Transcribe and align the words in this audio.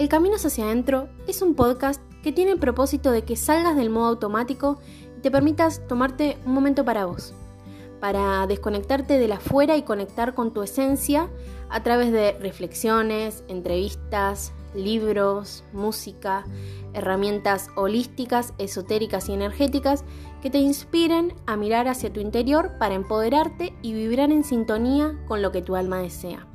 El 0.00 0.08
Camino 0.08 0.36
hacia 0.36 0.64
adentro 0.64 1.10
es 1.28 1.42
un 1.42 1.54
podcast 1.54 2.00
que 2.22 2.32
tiene 2.32 2.52
el 2.52 2.58
propósito 2.58 3.10
de 3.10 3.20
que 3.20 3.36
salgas 3.36 3.76
del 3.76 3.90
modo 3.90 4.06
automático 4.06 4.78
y 5.18 5.20
te 5.20 5.30
permitas 5.30 5.86
tomarte 5.88 6.38
un 6.46 6.54
momento 6.54 6.86
para 6.86 7.04
vos, 7.04 7.34
para 8.00 8.46
desconectarte 8.46 9.18
de 9.18 9.28
la 9.28 9.34
afuera 9.34 9.76
y 9.76 9.82
conectar 9.82 10.32
con 10.32 10.54
tu 10.54 10.62
esencia 10.62 11.28
a 11.68 11.82
través 11.82 12.12
de 12.12 12.32
reflexiones, 12.40 13.44
entrevistas, 13.46 14.54
libros, 14.74 15.64
música, 15.74 16.46
herramientas 16.94 17.68
holísticas, 17.76 18.54
esotéricas 18.56 19.28
y 19.28 19.34
energéticas 19.34 20.04
que 20.40 20.48
te 20.48 20.60
inspiren 20.60 21.34
a 21.44 21.58
mirar 21.58 21.88
hacia 21.88 22.10
tu 22.10 22.20
interior 22.20 22.78
para 22.78 22.94
empoderarte 22.94 23.74
y 23.82 23.92
vibrar 23.92 24.32
en 24.32 24.44
sintonía 24.44 25.22
con 25.28 25.42
lo 25.42 25.52
que 25.52 25.60
tu 25.60 25.76
alma 25.76 25.98
desea. 25.98 26.46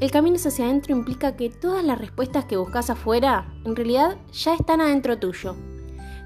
El 0.00 0.10
camino 0.10 0.36
hacia 0.36 0.64
adentro 0.64 0.94
implica 0.94 1.36
que 1.36 1.50
todas 1.50 1.84
las 1.84 1.98
respuestas 1.98 2.44
que 2.44 2.56
buscas 2.56 2.90
afuera 2.90 3.54
en 3.64 3.76
realidad 3.76 4.16
ya 4.32 4.54
están 4.54 4.80
adentro 4.80 5.18
tuyo. 5.18 5.54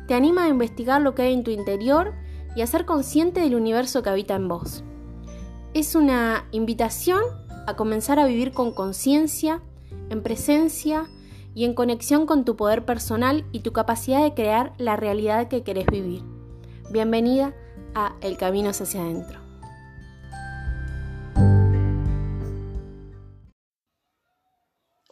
Te 0.07 0.15
anima 0.15 0.45
a 0.45 0.49
investigar 0.49 1.03
lo 1.03 1.15
que 1.15 1.23
hay 1.23 1.35
en 1.35 1.45
tu 1.45 1.51
interior 1.51 2.15
y 2.57 2.63
a 2.63 2.67
ser 2.67 2.87
consciente 2.87 3.41
del 3.41 3.55
universo 3.55 4.03
que 4.03 4.11
habita 4.11 4.35
en 4.35 4.49
vos. 4.49 4.83
Es 5.75 5.95
una 5.95 6.47
invitación 6.51 7.23
a 7.67 7.77
comenzar 7.77 8.19
a 8.19 8.27
vivir 8.27 8.53
con 8.53 8.73
conciencia, 8.73 9.61
en 10.09 10.23
presencia 10.23 11.07
y 11.55 11.65
en 11.65 11.75
conexión 11.75 12.25
con 12.25 12.45
tu 12.45 12.57
poder 12.57 12.85
personal 12.85 13.45
y 13.53 13.61
tu 13.61 13.73
capacidad 13.73 14.23
de 14.23 14.33
crear 14.33 14.73
la 14.79 14.97
realidad 14.97 15.49
que 15.49 15.63
querés 15.63 15.87
vivir. 15.87 16.23
Bienvenida 16.91 17.55
a 17.95 18.17
El 18.23 18.39
Camino 18.39 18.71
hacia 18.71 19.03
adentro. 19.03 19.48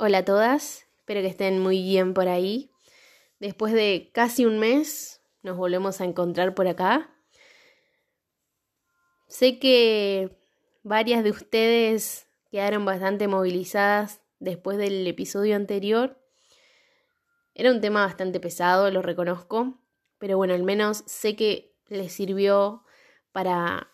Hola 0.07 0.19
a 0.19 0.25
todas, 0.25 0.87
espero 0.99 1.21
que 1.21 1.27
estén 1.27 1.59
muy 1.59 1.83
bien 1.83 2.15
por 2.15 2.29
ahí. 2.29 2.71
Después 3.41 3.73
de 3.73 4.13
casi 4.15 4.47
un 4.47 4.61
mes 4.61 5.21
nos 5.43 5.57
volvemos 5.57 6.01
a 6.01 6.05
encontrar 6.05 6.55
por 6.55 6.69
acá. 6.69 7.13
Sé 9.27 9.59
que 9.59 10.39
varias 10.85 11.25
de 11.25 11.31
ustedes 11.31 12.29
quedaron 12.53 12.85
bastante 12.85 13.27
movilizadas 13.27 14.21
después 14.39 14.79
del 14.79 15.05
episodio 15.09 15.57
anterior. 15.57 16.23
Era 17.53 17.73
un 17.73 17.81
tema 17.81 18.07
bastante 18.07 18.39
pesado, 18.39 18.89
lo 18.93 19.03
reconozco, 19.03 19.81
pero 20.19 20.37
bueno, 20.37 20.55
al 20.55 20.63
menos 20.63 21.03
sé 21.07 21.35
que 21.35 21.75
les 21.89 22.13
sirvió 22.13 22.85
para 23.33 23.91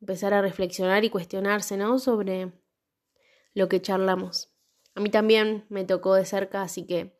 empezar 0.00 0.34
a 0.34 0.40
reflexionar 0.40 1.04
y 1.04 1.10
cuestionarse, 1.10 1.76
¿no? 1.76 1.98
Sobre 1.98 2.52
lo 3.54 3.68
que 3.68 3.82
charlamos. 3.82 4.51
A 4.94 5.00
mí 5.00 5.10
también 5.10 5.64
me 5.68 5.84
tocó 5.84 6.14
de 6.14 6.24
cerca, 6.24 6.62
así 6.62 6.86
que 6.86 7.18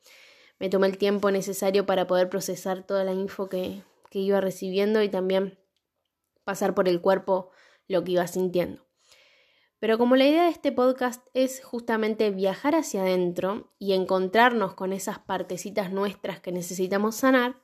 me 0.59 0.69
tomé 0.69 0.87
el 0.87 0.99
tiempo 0.99 1.31
necesario 1.31 1.87
para 1.87 2.07
poder 2.07 2.29
procesar 2.29 2.87
toda 2.87 3.05
la 3.05 3.13
info 3.13 3.49
que, 3.49 3.83
que 4.11 4.19
iba 4.19 4.41
recibiendo 4.41 5.03
y 5.03 5.09
también 5.09 5.59
pasar 6.45 6.75
por 6.75 6.89
el 6.89 7.01
cuerpo 7.01 7.51
lo 7.89 8.05
que 8.05 8.13
iba 8.13 8.27
sintiendo. 8.27 8.87
Pero 9.83 9.99
como 9.99 10.15
la 10.15 10.27
idea 10.27 10.45
de 10.45 10.51
este 10.51 10.71
podcast 10.71 11.27
es 11.35 11.65
justamente 11.65 12.31
viajar 12.31 12.77
hacia 12.77 13.03
adentro 13.03 13.73
y 13.81 13.95
encontrarnos 13.95 14.75
con 14.75 14.93
esas 14.93 15.19
partecitas 15.19 15.91
nuestras 15.91 16.39
que 16.39 16.53
necesitamos 16.53 17.17
sanar, 17.17 17.61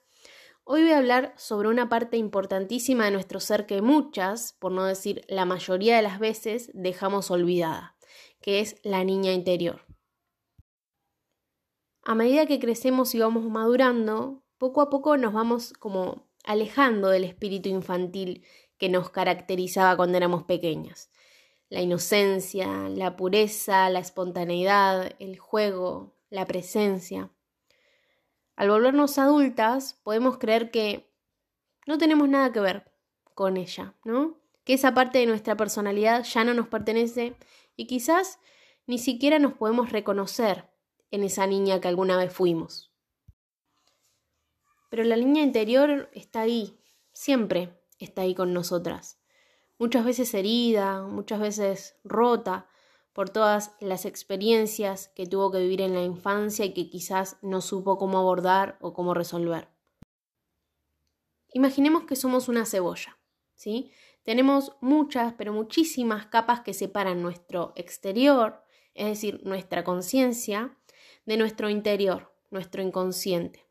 hoy 0.64 0.82
voy 0.82 0.90
a 0.90 0.98
hablar 0.98 1.32
sobre 1.36 1.68
una 1.68 1.88
parte 1.88 2.16
importantísima 2.16 3.04
de 3.04 3.12
nuestro 3.12 3.38
ser 3.38 3.66
que 3.66 3.82
muchas, 3.82 4.54
por 4.54 4.72
no 4.72 4.84
decir 4.84 5.22
la 5.28 5.44
mayoría 5.44 5.94
de 5.94 6.02
las 6.02 6.18
veces, 6.18 6.72
dejamos 6.74 7.30
olvidada, 7.30 7.96
que 8.40 8.58
es 8.58 8.80
la 8.82 9.04
niña 9.04 9.32
interior. 9.32 9.87
A 12.08 12.14
medida 12.14 12.46
que 12.46 12.58
crecemos 12.58 13.14
y 13.14 13.18
vamos 13.18 13.44
madurando, 13.50 14.42
poco 14.56 14.80
a 14.80 14.88
poco 14.88 15.18
nos 15.18 15.34
vamos 15.34 15.74
como 15.74 16.26
alejando 16.42 17.10
del 17.10 17.24
espíritu 17.24 17.68
infantil 17.68 18.46
que 18.78 18.88
nos 18.88 19.10
caracterizaba 19.10 19.94
cuando 19.94 20.16
éramos 20.16 20.44
pequeñas. 20.44 21.10
La 21.68 21.82
inocencia, 21.82 22.88
la 22.88 23.14
pureza, 23.14 23.90
la 23.90 23.98
espontaneidad, 23.98 25.16
el 25.18 25.38
juego, 25.38 26.16
la 26.30 26.46
presencia. 26.46 27.30
Al 28.56 28.70
volvernos 28.70 29.18
adultas, 29.18 30.00
podemos 30.02 30.38
creer 30.38 30.70
que 30.70 31.12
no 31.86 31.98
tenemos 31.98 32.26
nada 32.26 32.50
que 32.54 32.60
ver 32.60 32.90
con 33.34 33.58
ella, 33.58 33.96
¿no? 34.04 34.38
Que 34.64 34.72
esa 34.72 34.94
parte 34.94 35.18
de 35.18 35.26
nuestra 35.26 35.58
personalidad 35.58 36.24
ya 36.24 36.42
no 36.42 36.54
nos 36.54 36.68
pertenece 36.68 37.36
y 37.76 37.86
quizás 37.86 38.38
ni 38.86 38.96
siquiera 38.96 39.38
nos 39.38 39.52
podemos 39.52 39.92
reconocer 39.92 40.70
en 41.10 41.24
esa 41.24 41.46
niña 41.46 41.80
que 41.80 41.88
alguna 41.88 42.16
vez 42.16 42.32
fuimos. 42.32 42.92
Pero 44.90 45.04
la 45.04 45.16
niña 45.16 45.42
interior 45.42 46.10
está 46.12 46.42
ahí, 46.42 46.80
siempre 47.12 47.78
está 47.98 48.22
ahí 48.22 48.34
con 48.34 48.52
nosotras. 48.52 49.20
Muchas 49.78 50.04
veces 50.04 50.32
herida, 50.34 51.02
muchas 51.02 51.40
veces 51.40 51.96
rota 52.04 52.68
por 53.12 53.30
todas 53.30 53.72
las 53.80 54.04
experiencias 54.04 55.08
que 55.08 55.26
tuvo 55.26 55.50
que 55.50 55.58
vivir 55.58 55.80
en 55.80 55.94
la 55.94 56.02
infancia 56.02 56.64
y 56.64 56.72
que 56.72 56.88
quizás 56.88 57.36
no 57.42 57.60
supo 57.60 57.98
cómo 57.98 58.18
abordar 58.18 58.78
o 58.80 58.92
cómo 58.92 59.14
resolver. 59.14 59.68
Imaginemos 61.52 62.04
que 62.04 62.16
somos 62.16 62.48
una 62.48 62.66
cebolla, 62.66 63.18
¿sí? 63.54 63.90
Tenemos 64.22 64.76
muchas, 64.80 65.32
pero 65.34 65.52
muchísimas 65.52 66.26
capas 66.26 66.60
que 66.60 66.74
separan 66.74 67.22
nuestro 67.22 67.72
exterior, 67.76 68.62
es 68.94 69.06
decir, 69.06 69.40
nuestra 69.44 69.84
conciencia, 69.84 70.76
de 71.28 71.36
nuestro 71.36 71.68
interior, 71.68 72.32
nuestro 72.50 72.80
inconsciente. 72.80 73.66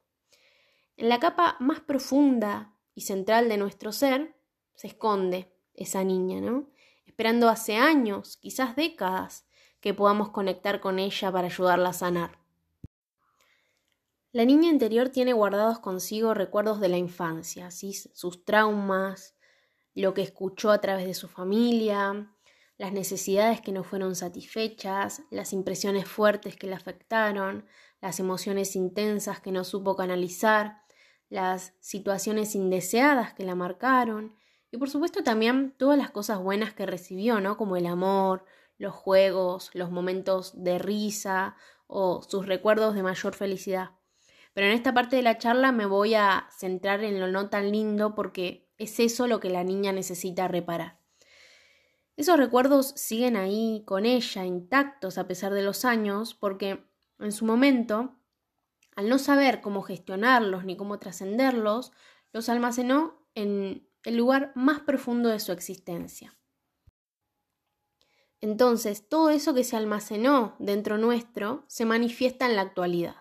En 0.95 1.09
la 1.09 1.19
capa 1.19 1.57
más 1.59 1.79
profunda 1.79 2.75
y 2.93 3.01
central 3.01 3.49
de 3.49 3.57
nuestro 3.57 3.91
ser 3.91 4.35
se 4.75 4.85
esconde 4.85 5.51
esa 5.73 6.03
niña, 6.03 6.39
¿no? 6.39 6.69
Esperando 7.07 7.49
hace 7.49 7.75
años, 7.75 8.37
quizás 8.37 8.75
décadas, 8.75 9.47
que 9.79 9.95
podamos 9.95 10.29
conectar 10.29 10.79
con 10.81 10.99
ella 10.99 11.31
para 11.31 11.47
ayudarla 11.47 11.89
a 11.89 11.93
sanar. 11.93 12.37
La 14.31 14.45
niña 14.45 14.69
interior 14.69 15.09
tiene 15.09 15.33
guardados 15.33 15.79
consigo 15.79 16.35
recuerdos 16.35 16.79
de 16.79 16.89
la 16.89 16.97
infancia, 16.97 17.71
sus 17.71 18.45
traumas, 18.45 19.35
lo 19.95 20.13
que 20.13 20.21
escuchó 20.21 20.69
a 20.69 20.79
través 20.79 21.07
de 21.07 21.15
su 21.15 21.27
familia, 21.27 22.31
las 22.77 22.93
necesidades 22.93 23.61
que 23.61 23.71
no 23.71 23.83
fueron 23.83 24.15
satisfechas, 24.15 25.23
las 25.31 25.53
impresiones 25.53 26.07
fuertes 26.07 26.55
que 26.55 26.67
le 26.67 26.75
afectaron, 26.75 27.65
las 28.01 28.19
emociones 28.19 28.75
intensas 28.75 29.39
que 29.39 29.51
no 29.51 29.63
supo 29.63 29.95
canalizar, 29.95 30.83
las 31.29 31.73
situaciones 31.79 32.55
indeseadas 32.55 33.33
que 33.33 33.45
la 33.45 33.55
marcaron 33.55 34.35
y 34.71 34.77
por 34.77 34.89
supuesto 34.89 35.23
también 35.23 35.73
todas 35.77 35.97
las 35.97 36.11
cosas 36.11 36.39
buenas 36.39 36.73
que 36.73 36.85
recibió, 36.85 37.39
¿no? 37.39 37.57
Como 37.57 37.77
el 37.77 37.85
amor, 37.85 38.45
los 38.77 38.93
juegos, 38.93 39.71
los 39.73 39.91
momentos 39.91 40.63
de 40.63 40.77
risa 40.77 41.55
o 41.87 42.21
sus 42.21 42.45
recuerdos 42.45 42.93
de 42.93 43.03
mayor 43.03 43.33
felicidad. 43.33 43.91
Pero 44.53 44.67
en 44.67 44.73
esta 44.73 44.93
parte 44.93 45.15
de 45.15 45.21
la 45.21 45.37
charla 45.37 45.71
me 45.71 45.85
voy 45.85 46.15
a 46.15 46.47
centrar 46.51 47.03
en 47.03 47.19
lo 47.19 47.27
no 47.27 47.49
tan 47.49 47.71
lindo 47.71 48.13
porque 48.13 48.69
es 48.77 48.99
eso 48.99 49.27
lo 49.27 49.39
que 49.39 49.49
la 49.49 49.63
niña 49.63 49.91
necesita 49.91 50.47
reparar. 50.47 50.96
Esos 52.17 52.37
recuerdos 52.37 52.93
siguen 52.95 53.37
ahí 53.37 53.83
con 53.85 54.07
ella, 54.07 54.43
intactos 54.43 55.19
a 55.19 55.27
pesar 55.27 55.53
de 55.53 55.61
los 55.61 55.85
años, 55.85 56.33
porque 56.33 56.83
en 57.19 57.31
su 57.31 57.45
momento, 57.45 58.19
al 58.95 59.07
no 59.07 59.19
saber 59.19 59.61
cómo 59.61 59.83
gestionarlos 59.83 60.65
ni 60.65 60.75
cómo 60.75 60.97
trascenderlos, 60.97 61.91
los 62.33 62.49
almacenó 62.49 63.23
en 63.35 63.87
el 64.03 64.17
lugar 64.17 64.51
más 64.55 64.79
profundo 64.79 65.29
de 65.29 65.39
su 65.39 65.51
existencia. 65.51 66.35
Entonces, 68.41 69.07
todo 69.07 69.29
eso 69.29 69.53
que 69.53 69.63
se 69.63 69.75
almacenó 69.75 70.55
dentro 70.57 70.97
nuestro 70.97 71.65
se 71.67 71.85
manifiesta 71.85 72.47
en 72.47 72.55
la 72.55 72.63
actualidad. 72.63 73.17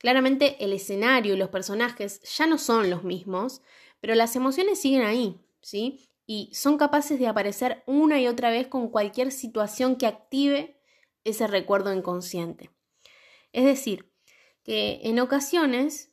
Claramente 0.00 0.64
el 0.64 0.72
escenario 0.72 1.34
y 1.34 1.36
los 1.36 1.50
personajes 1.50 2.20
ya 2.36 2.46
no 2.48 2.58
son 2.58 2.90
los 2.90 3.04
mismos, 3.04 3.62
pero 4.00 4.16
las 4.16 4.34
emociones 4.34 4.80
siguen 4.80 5.02
ahí, 5.02 5.40
¿sí? 5.60 6.10
Y 6.26 6.50
son 6.52 6.76
capaces 6.76 7.18
de 7.18 7.28
aparecer 7.28 7.82
una 7.86 8.20
y 8.20 8.26
otra 8.26 8.50
vez 8.50 8.66
con 8.66 8.88
cualquier 8.88 9.30
situación 9.30 9.96
que 9.96 10.06
active 10.06 10.80
ese 11.24 11.46
recuerdo 11.46 11.92
inconsciente. 11.92 12.70
Es 13.52 13.64
decir, 13.64 14.12
que 14.64 15.00
en 15.04 15.20
ocasiones 15.20 16.12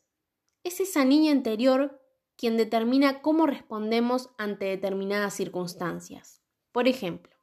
es 0.63 0.79
esa 0.79 1.03
niña 1.03 1.31
interior 1.31 1.99
quien 2.37 2.57
determina 2.57 3.21
cómo 3.21 3.45
respondemos 3.45 4.29
ante 4.37 4.65
determinadas 4.65 5.33
circunstancias. 5.33 6.41
Por 6.71 6.87
ejemplo, 6.87 7.33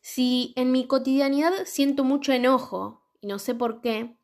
si 0.00 0.52
en 0.56 0.72
mi 0.72 0.86
cotidianidad 0.86 1.52
siento 1.64 2.04
mucho 2.04 2.32
enojo 2.32 3.02
y 3.20 3.26
no 3.26 3.38
sé 3.38 3.54
por 3.54 3.80
qué, 3.80 4.16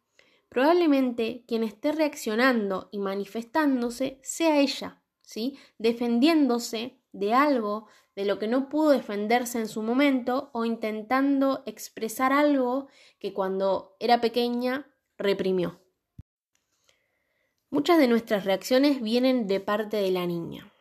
probablemente 0.49 1.45
quien 1.47 1.63
esté 1.63 1.93
reaccionando 1.93 2.89
y 2.91 2.99
manifestándose 2.99 4.19
sea 4.23 4.59
ella, 4.59 5.03
¿sí? 5.23 5.59
defendiéndose 5.79 6.99
de 7.19 7.35
algo 7.35 7.87
de 8.15 8.25
lo 8.25 8.39
que 8.39 8.49
no 8.49 8.69
pudo 8.69 8.91
defenderse 8.91 9.59
en 9.59 9.69
su 9.69 9.83
momento 9.83 10.51
o 10.53 10.65
intentando 10.65 11.63
expresar 11.67 12.33
algo 12.33 12.89
que 13.19 13.33
cuando 13.33 13.97
era 14.01 14.21
pequeña 14.21 14.91
reprimió. 15.19 15.81
Muchas 17.71 17.99
de 17.99 18.09
nuestras 18.09 18.45
reacciones 18.45 19.03
vienen 19.03 19.47
de 19.47 19.61
parte 19.61 19.97
de 19.99 20.11
la 20.11 20.27
niña. 20.27 20.73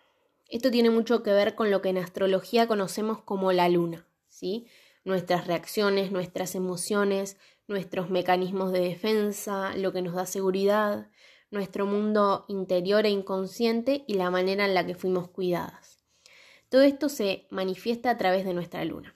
Esto 0.47 0.71
tiene 0.71 0.89
mucho 0.89 1.23
que 1.23 1.31
ver 1.31 1.55
con 1.55 1.71
lo 1.71 1.81
que 1.81 1.89
en 1.89 1.97
astrología 1.97 2.67
conocemos 2.67 3.21
como 3.21 3.51
la 3.51 3.67
luna, 3.67 4.07
¿sí? 4.27 4.67
Nuestras 5.03 5.47
reacciones, 5.47 6.11
nuestras 6.11 6.55
emociones, 6.55 7.37
nuestros 7.67 8.09
mecanismos 8.09 8.71
de 8.71 8.81
defensa, 8.81 9.75
lo 9.75 9.91
que 9.91 10.01
nos 10.01 10.13
da 10.13 10.25
seguridad, 10.25 11.09
nuestro 11.51 11.85
mundo 11.85 12.45
interior 12.47 13.05
e 13.05 13.09
inconsciente 13.09 14.03
y 14.07 14.13
la 14.15 14.29
manera 14.29 14.65
en 14.65 14.75
la 14.75 14.85
que 14.85 14.95
fuimos 14.95 15.29
cuidadas. 15.29 15.94
Todo 16.75 16.83
esto 16.83 17.07
se 17.07 17.47
manifiesta 17.51 18.09
a 18.09 18.17
través 18.17 18.43
de 18.43 18.53
nuestra 18.53 18.83
luna. 18.83 19.15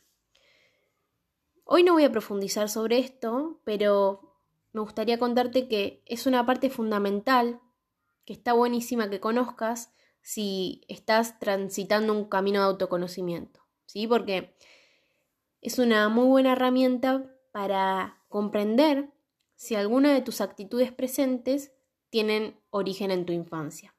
Hoy 1.66 1.84
no 1.84 1.92
voy 1.92 2.06
a 2.06 2.10
profundizar 2.10 2.70
sobre 2.70 3.00
esto, 3.00 3.60
pero 3.66 4.40
me 4.72 4.80
gustaría 4.80 5.20
contarte 5.20 5.68
que 5.68 6.02
es 6.06 6.26
una 6.26 6.46
parte 6.46 6.70
fundamental, 6.70 7.60
que 8.24 8.32
está 8.32 8.54
buenísima 8.54 9.10
que 9.10 9.20
conozcas 9.20 9.94
si 10.22 10.86
estás 10.88 11.38
transitando 11.38 12.14
un 12.14 12.30
camino 12.30 12.62
de 12.62 12.68
autoconocimiento, 12.68 13.60
¿sí? 13.86 14.08
Porque 14.08 14.56
es 15.60 15.80
una 15.80 16.08
muy 16.08 16.28
buena 16.28 16.54
herramienta 16.54 17.30
para 17.52 18.24
comprender 18.30 19.12
si 19.56 19.76
alguna 19.76 20.14
de 20.14 20.22
tus 20.22 20.40
actitudes 20.40 20.94
presentes 20.94 21.74
tienen 22.10 22.58
origen 22.70 23.12
en 23.12 23.26
tu 23.26 23.34
infancia. 23.34 23.94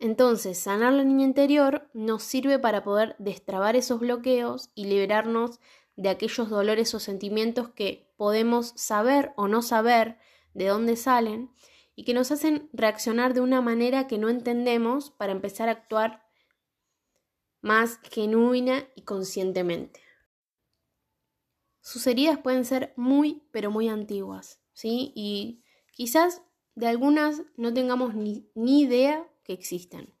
Entonces, 0.00 0.58
sanar 0.58 0.94
la 0.94 1.04
niña 1.04 1.26
interior 1.26 1.90
nos 1.92 2.22
sirve 2.22 2.58
para 2.58 2.82
poder 2.82 3.14
destrabar 3.18 3.76
esos 3.76 4.00
bloqueos 4.00 4.70
y 4.74 4.86
liberarnos 4.86 5.60
de 5.94 6.08
aquellos 6.08 6.48
dolores 6.48 6.94
o 6.94 7.00
sentimientos 7.00 7.68
que 7.68 8.10
podemos 8.16 8.72
saber 8.76 9.34
o 9.36 9.46
no 9.46 9.60
saber 9.60 10.16
de 10.54 10.68
dónde 10.68 10.96
salen 10.96 11.50
y 11.94 12.04
que 12.04 12.14
nos 12.14 12.30
hacen 12.30 12.70
reaccionar 12.72 13.34
de 13.34 13.42
una 13.42 13.60
manera 13.60 14.06
que 14.06 14.16
no 14.16 14.30
entendemos 14.30 15.10
para 15.10 15.32
empezar 15.32 15.68
a 15.68 15.72
actuar 15.72 16.26
más 17.60 18.00
genuina 18.10 18.88
y 18.94 19.02
conscientemente. 19.02 20.00
Sus 21.82 22.06
heridas 22.06 22.38
pueden 22.38 22.64
ser 22.64 22.94
muy, 22.96 23.42
pero 23.50 23.70
muy 23.70 23.90
antiguas, 23.90 24.62
¿sí? 24.72 25.12
Y 25.14 25.62
quizás 25.92 26.40
de 26.74 26.86
algunas 26.86 27.42
no 27.58 27.74
tengamos 27.74 28.14
ni, 28.14 28.48
ni 28.54 28.80
idea 28.80 29.29
que 29.50 29.54
existen. 29.54 30.14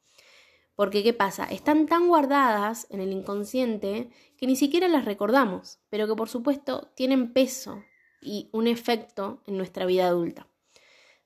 Porque, 0.74 1.04
¿qué 1.04 1.12
pasa? 1.12 1.44
Están 1.44 1.86
tan 1.86 2.08
guardadas 2.08 2.88
en 2.90 3.00
el 3.00 3.12
inconsciente 3.12 4.10
que 4.36 4.46
ni 4.48 4.56
siquiera 4.56 4.88
las 4.88 5.04
recordamos, 5.04 5.78
pero 5.88 6.08
que 6.08 6.16
por 6.16 6.28
supuesto 6.28 6.90
tienen 6.96 7.32
peso 7.32 7.84
y 8.20 8.48
un 8.52 8.66
efecto 8.66 9.42
en 9.46 9.56
nuestra 9.56 9.86
vida 9.86 10.08
adulta. 10.08 10.48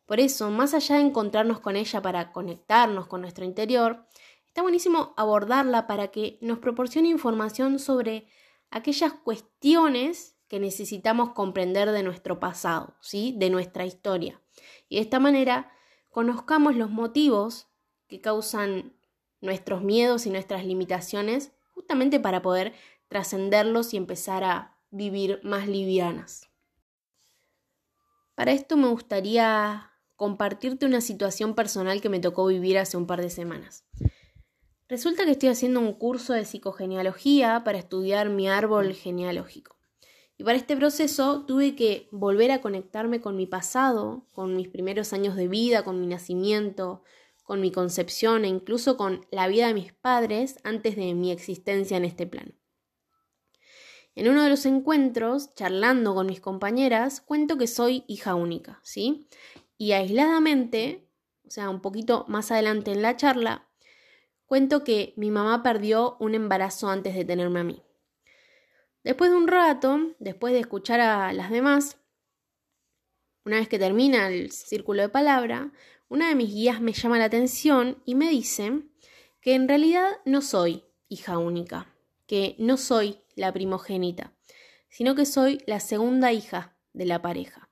Por 0.04 0.20
eso, 0.20 0.50
más 0.50 0.74
allá 0.74 0.96
de 0.96 1.02
encontrarnos 1.02 1.60
con 1.60 1.76
ella 1.76 2.02
para 2.02 2.30
conectarnos 2.30 3.06
con 3.06 3.22
nuestro 3.22 3.46
interior, 3.46 4.06
está 4.46 4.60
buenísimo 4.60 5.14
abordarla 5.16 5.86
para 5.86 6.08
que 6.08 6.38
nos 6.42 6.58
proporcione 6.58 7.08
información 7.08 7.78
sobre 7.78 8.28
aquellas 8.70 9.14
cuestiones 9.14 10.36
que 10.48 10.60
necesitamos 10.60 11.30
comprender 11.30 11.90
de 11.90 12.02
nuestro 12.02 12.38
pasado, 12.38 12.96
¿sí? 13.00 13.34
de 13.38 13.48
nuestra 13.48 13.86
historia. 13.86 14.42
Y 14.90 14.96
de 14.96 15.02
esta 15.02 15.20
manera 15.20 15.72
conozcamos 16.10 16.76
los 16.76 16.90
motivos 16.90 17.68
que 18.08 18.20
causan 18.20 18.92
nuestros 19.40 19.82
miedos 19.82 20.26
y 20.26 20.30
nuestras 20.30 20.64
limitaciones, 20.64 21.52
justamente 21.74 22.20
para 22.20 22.42
poder 22.42 22.72
trascenderlos 23.08 23.94
y 23.94 23.96
empezar 23.96 24.44
a 24.44 24.78
vivir 24.90 25.40
más 25.42 25.68
livianas. 25.68 26.48
Para 28.34 28.52
esto 28.52 28.76
me 28.76 28.88
gustaría 28.88 29.92
compartirte 30.16 30.86
una 30.86 31.00
situación 31.00 31.54
personal 31.54 32.00
que 32.00 32.08
me 32.08 32.20
tocó 32.20 32.46
vivir 32.46 32.78
hace 32.78 32.96
un 32.96 33.06
par 33.06 33.20
de 33.20 33.30
semanas. 33.30 33.84
Resulta 34.88 35.24
que 35.24 35.32
estoy 35.32 35.48
haciendo 35.48 35.80
un 35.80 35.92
curso 35.94 36.32
de 36.34 36.44
psicogenealogía 36.44 37.62
para 37.64 37.78
estudiar 37.78 38.28
mi 38.30 38.48
árbol 38.48 38.92
genealógico. 38.94 39.76
Y 40.36 40.44
para 40.44 40.58
este 40.58 40.76
proceso 40.76 41.44
tuve 41.46 41.76
que 41.76 42.08
volver 42.10 42.50
a 42.50 42.60
conectarme 42.60 43.20
con 43.20 43.36
mi 43.36 43.46
pasado, 43.46 44.26
con 44.32 44.56
mis 44.56 44.68
primeros 44.68 45.12
años 45.12 45.36
de 45.36 45.48
vida, 45.48 45.84
con 45.84 46.00
mi 46.00 46.06
nacimiento, 46.06 47.02
con 47.44 47.60
mi 47.60 47.70
concepción 47.70 48.44
e 48.44 48.48
incluso 48.48 48.96
con 48.96 49.26
la 49.30 49.46
vida 49.46 49.68
de 49.68 49.74
mis 49.74 49.92
padres 49.92 50.58
antes 50.64 50.96
de 50.96 51.14
mi 51.14 51.30
existencia 51.30 51.96
en 51.96 52.04
este 52.04 52.26
plano. 52.26 52.52
En 54.16 54.28
uno 54.28 54.42
de 54.42 54.50
los 54.50 54.64
encuentros, 54.64 55.54
charlando 55.54 56.14
con 56.14 56.26
mis 56.26 56.40
compañeras, 56.40 57.20
cuento 57.20 57.58
que 57.58 57.66
soy 57.66 58.04
hija 58.08 58.34
única, 58.34 58.80
¿sí? 58.82 59.28
Y 59.76 59.92
aisladamente, 59.92 61.08
o 61.46 61.50
sea, 61.50 61.68
un 61.68 61.80
poquito 61.80 62.24
más 62.28 62.50
adelante 62.50 62.92
en 62.92 63.02
la 63.02 63.16
charla, 63.16 63.68
cuento 64.46 64.84
que 64.84 65.14
mi 65.16 65.30
mamá 65.30 65.62
perdió 65.62 66.16
un 66.20 66.34
embarazo 66.34 66.88
antes 66.88 67.14
de 67.14 67.24
tenerme 67.24 67.60
a 67.60 67.64
mí. 67.64 67.82
Después 69.02 69.30
de 69.30 69.36
un 69.36 69.48
rato, 69.48 70.14
después 70.18 70.54
de 70.54 70.60
escuchar 70.60 71.00
a 71.00 71.32
las 71.32 71.50
demás, 71.50 71.98
una 73.44 73.58
vez 73.58 73.68
que 73.68 73.78
termina 73.78 74.28
el 74.28 74.50
círculo 74.50 75.02
de 75.02 75.08
palabra, 75.08 75.72
una 76.08 76.28
de 76.28 76.34
mis 76.34 76.52
guías 76.52 76.80
me 76.80 76.92
llama 76.92 77.18
la 77.18 77.24
atención 77.24 78.02
y 78.04 78.14
me 78.14 78.30
dice 78.30 78.82
que 79.40 79.54
en 79.54 79.68
realidad 79.68 80.08
no 80.24 80.42
soy 80.42 80.84
hija 81.08 81.38
única, 81.38 81.94
que 82.26 82.56
no 82.58 82.76
soy 82.76 83.18
la 83.34 83.52
primogénita, 83.52 84.32
sino 84.88 85.14
que 85.14 85.26
soy 85.26 85.60
la 85.66 85.80
segunda 85.80 86.32
hija 86.32 86.76
de 86.92 87.04
la 87.04 87.20
pareja 87.20 87.68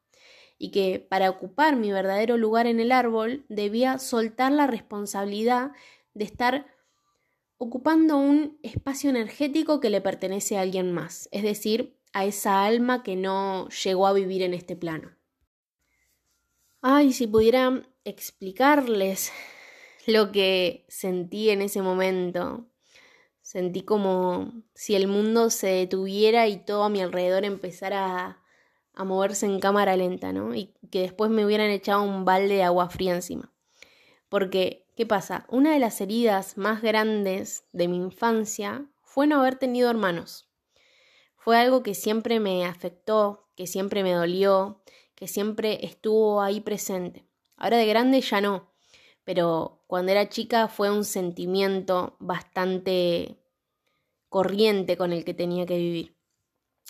y 0.58 0.70
que 0.70 1.00
para 1.00 1.30
ocupar 1.30 1.74
mi 1.76 1.90
verdadero 1.90 2.36
lugar 2.36 2.66
en 2.66 2.78
el 2.78 2.92
árbol 2.92 3.44
debía 3.48 3.98
soltar 3.98 4.52
la 4.52 4.66
responsabilidad 4.66 5.72
de 6.14 6.24
estar 6.24 6.66
ocupando 7.56 8.16
un 8.16 8.58
espacio 8.62 9.10
energético 9.10 9.80
que 9.80 9.90
le 9.90 10.00
pertenece 10.00 10.56
a 10.56 10.60
alguien 10.60 10.92
más, 10.92 11.28
es 11.32 11.42
decir, 11.42 11.96
a 12.12 12.24
esa 12.26 12.64
alma 12.64 13.02
que 13.02 13.16
no 13.16 13.68
llegó 13.70 14.06
a 14.06 14.12
vivir 14.12 14.42
en 14.42 14.54
este 14.54 14.76
plano. 14.76 15.10
Ay, 16.84 17.12
si 17.12 17.28
pudiera 17.28 17.80
explicarles 18.04 19.30
lo 20.08 20.32
que 20.32 20.84
sentí 20.88 21.50
en 21.50 21.62
ese 21.62 21.80
momento. 21.80 22.66
Sentí 23.40 23.82
como 23.82 24.52
si 24.74 24.96
el 24.96 25.06
mundo 25.06 25.50
se 25.50 25.68
detuviera 25.68 26.48
y 26.48 26.56
todo 26.56 26.82
a 26.82 26.88
mi 26.88 27.00
alrededor 27.00 27.44
empezara 27.44 28.42
a 28.94 29.04
moverse 29.04 29.46
en 29.46 29.60
cámara 29.60 29.94
lenta, 29.96 30.32
¿no? 30.32 30.56
Y 30.56 30.74
que 30.90 31.02
después 31.02 31.30
me 31.30 31.46
hubieran 31.46 31.70
echado 31.70 32.02
un 32.02 32.24
balde 32.24 32.56
de 32.56 32.64
agua 32.64 32.90
fría 32.90 33.14
encima. 33.14 33.52
Porque, 34.28 34.88
¿qué 34.96 35.06
pasa? 35.06 35.46
Una 35.48 35.72
de 35.74 35.78
las 35.78 36.00
heridas 36.00 36.58
más 36.58 36.82
grandes 36.82 37.64
de 37.70 37.86
mi 37.86 37.96
infancia 37.96 38.86
fue 39.02 39.28
no 39.28 39.38
haber 39.38 39.54
tenido 39.54 39.88
hermanos. 39.88 40.50
Fue 41.36 41.56
algo 41.56 41.84
que 41.84 41.94
siempre 41.94 42.40
me 42.40 42.66
afectó, 42.66 43.48
que 43.54 43.68
siempre 43.68 44.02
me 44.02 44.14
dolió, 44.14 44.81
que 45.22 45.28
siempre 45.28 45.78
estuvo 45.86 46.42
ahí 46.42 46.60
presente. 46.60 47.24
Ahora 47.56 47.76
de 47.76 47.86
grande 47.86 48.20
ya 48.20 48.40
no, 48.40 48.72
pero 49.22 49.84
cuando 49.86 50.10
era 50.10 50.28
chica 50.28 50.66
fue 50.66 50.90
un 50.90 51.04
sentimiento 51.04 52.16
bastante 52.18 53.38
corriente 54.28 54.96
con 54.96 55.12
el 55.12 55.24
que 55.24 55.32
tenía 55.32 55.64
que 55.64 55.76
vivir. 55.76 56.16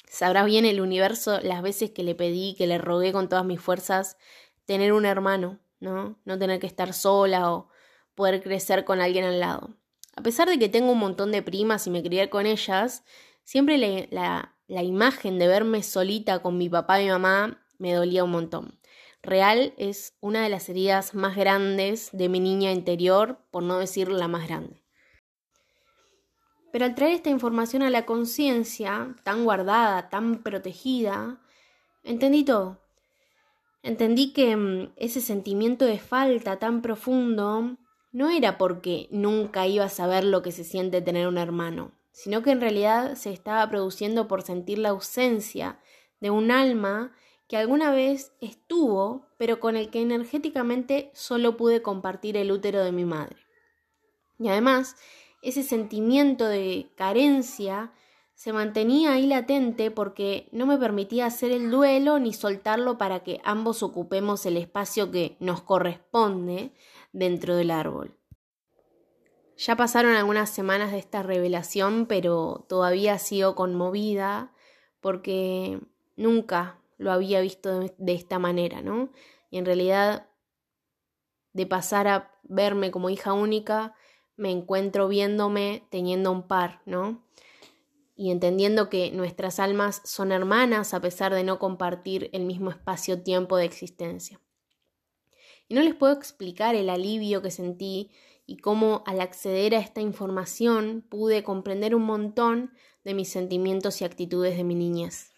Sabrá 0.08 0.44
bien 0.44 0.64
el 0.64 0.80
universo 0.80 1.40
las 1.42 1.60
veces 1.60 1.90
que 1.90 2.04
le 2.04 2.14
pedí, 2.14 2.54
que 2.54 2.66
le 2.66 2.78
rogué 2.78 3.12
con 3.12 3.28
todas 3.28 3.44
mis 3.44 3.60
fuerzas 3.60 4.16
tener 4.64 4.94
un 4.94 5.04
hermano, 5.04 5.60
¿no? 5.78 6.18
No 6.24 6.38
tener 6.38 6.58
que 6.58 6.66
estar 6.66 6.94
sola 6.94 7.52
o 7.52 7.68
poder 8.14 8.42
crecer 8.42 8.86
con 8.86 9.02
alguien 9.02 9.26
al 9.26 9.40
lado. 9.40 9.76
A 10.16 10.22
pesar 10.22 10.48
de 10.48 10.58
que 10.58 10.70
tengo 10.70 10.92
un 10.92 10.98
montón 10.98 11.32
de 11.32 11.42
primas 11.42 11.86
y 11.86 11.90
me 11.90 12.02
crié 12.02 12.30
con 12.30 12.46
ellas, 12.46 13.04
siempre 13.44 13.76
la, 14.10 14.56
la 14.68 14.82
imagen 14.82 15.38
de 15.38 15.48
verme 15.48 15.82
solita 15.82 16.40
con 16.40 16.56
mi 16.56 16.70
papá 16.70 16.98
y 16.98 17.04
mi 17.04 17.10
mamá 17.10 17.61
me 17.82 17.92
dolía 17.92 18.22
un 18.22 18.30
montón. 18.30 18.78
Real 19.22 19.74
es 19.76 20.14
una 20.20 20.44
de 20.44 20.48
las 20.48 20.68
heridas 20.68 21.14
más 21.14 21.36
grandes 21.36 22.10
de 22.12 22.28
mi 22.28 22.38
niña 22.38 22.70
interior, 22.70 23.38
por 23.50 23.64
no 23.64 23.78
decir 23.78 24.08
la 24.08 24.28
más 24.28 24.46
grande. 24.46 24.80
Pero 26.70 26.84
al 26.84 26.94
traer 26.94 27.14
esta 27.14 27.28
información 27.28 27.82
a 27.82 27.90
la 27.90 28.06
conciencia, 28.06 29.16
tan 29.24 29.44
guardada, 29.44 30.10
tan 30.10 30.44
protegida, 30.44 31.40
entendí 32.04 32.44
todo. 32.44 32.80
Entendí 33.82 34.32
que 34.32 34.56
mm, 34.56 34.92
ese 34.94 35.20
sentimiento 35.20 35.84
de 35.84 35.98
falta 35.98 36.60
tan 36.60 36.82
profundo 36.82 37.78
no 38.12 38.30
era 38.30 38.58
porque 38.58 39.08
nunca 39.10 39.66
iba 39.66 39.86
a 39.86 39.88
saber 39.88 40.22
lo 40.22 40.42
que 40.42 40.52
se 40.52 40.62
siente 40.62 41.02
tener 41.02 41.26
un 41.26 41.36
hermano, 41.36 41.90
sino 42.12 42.42
que 42.42 42.52
en 42.52 42.60
realidad 42.60 43.16
se 43.16 43.32
estaba 43.32 43.68
produciendo 43.68 44.28
por 44.28 44.42
sentir 44.42 44.78
la 44.78 44.90
ausencia 44.90 45.80
de 46.20 46.30
un 46.30 46.52
alma 46.52 47.12
que 47.52 47.58
alguna 47.58 47.90
vez 47.90 48.32
estuvo, 48.40 49.26
pero 49.36 49.60
con 49.60 49.76
el 49.76 49.90
que 49.90 50.00
energéticamente 50.00 51.10
solo 51.12 51.58
pude 51.58 51.82
compartir 51.82 52.38
el 52.38 52.50
útero 52.50 52.82
de 52.82 52.92
mi 52.92 53.04
madre. 53.04 53.36
Y 54.38 54.48
además, 54.48 54.96
ese 55.42 55.62
sentimiento 55.62 56.46
de 56.46 56.90
carencia 56.96 57.92
se 58.32 58.54
mantenía 58.54 59.12
ahí 59.12 59.26
latente 59.26 59.90
porque 59.90 60.48
no 60.50 60.64
me 60.64 60.78
permitía 60.78 61.26
hacer 61.26 61.52
el 61.52 61.70
duelo 61.70 62.18
ni 62.18 62.32
soltarlo 62.32 62.96
para 62.96 63.22
que 63.22 63.38
ambos 63.44 63.82
ocupemos 63.82 64.46
el 64.46 64.56
espacio 64.56 65.10
que 65.10 65.36
nos 65.38 65.60
corresponde 65.60 66.72
dentro 67.12 67.54
del 67.54 67.70
árbol. 67.70 68.16
Ya 69.58 69.76
pasaron 69.76 70.14
algunas 70.14 70.48
semanas 70.48 70.90
de 70.90 71.00
esta 71.00 71.22
revelación, 71.22 72.06
pero 72.06 72.64
todavía 72.66 73.18
sigo 73.18 73.54
conmovida 73.54 74.54
porque 75.02 75.80
nunca 76.16 76.78
lo 77.02 77.12
había 77.12 77.40
visto 77.40 77.80
de, 77.98 78.12
esta 78.12 78.38
manera, 78.38 78.80
¿no? 78.80 79.10
Y 79.50 79.58
en 79.58 79.66
realidad, 79.66 80.28
de 81.52 81.66
pasar 81.66 82.08
a 82.08 82.40
verme 82.44 82.90
como 82.90 83.10
hija 83.10 83.32
única, 83.32 83.94
me 84.36 84.50
encuentro 84.50 85.08
viéndome 85.08 85.86
teniendo 85.90 86.30
un 86.30 86.46
par, 86.46 86.80
¿no? 86.86 87.26
Y 88.14 88.30
entendiendo 88.30 88.88
que 88.88 89.10
nuestras 89.10 89.58
almas 89.58 90.00
son 90.04 90.32
hermanas 90.32 90.94
a 90.94 91.00
pesar 91.00 91.34
de 91.34 91.44
no 91.44 91.58
compartir 91.58 92.30
el 92.32 92.44
mismo 92.44 92.70
espacio-tiempo 92.70 93.56
de 93.56 93.64
existencia. 93.64 94.40
Y 95.68 95.74
no 95.74 95.82
les 95.82 95.94
puedo 95.94 96.12
explicar 96.12 96.74
el 96.74 96.88
alivio 96.88 97.42
que 97.42 97.50
sentí 97.50 98.10
y 98.46 98.58
cómo 98.58 99.02
al 99.06 99.20
acceder 99.20 99.74
a 99.74 99.80
esta 99.80 100.00
información 100.00 101.04
pude 101.08 101.42
comprender 101.42 101.94
un 101.94 102.02
montón 102.02 102.72
de 103.04 103.14
mis 103.14 103.28
sentimientos 103.28 104.00
y 104.00 104.04
actitudes 104.04 104.56
de 104.56 104.64
mi 104.64 104.74
niñez. 104.74 105.31